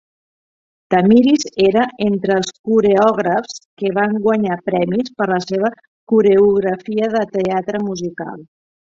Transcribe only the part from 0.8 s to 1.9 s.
Tamiris era